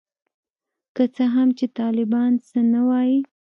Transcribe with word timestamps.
که 0.95 1.03
څه 1.15 1.23
هم 1.35 1.49
چي 1.57 1.65
طالبان 1.79 2.31
څه 2.47 2.59
نه 2.73 2.81
وايي. 2.87 3.19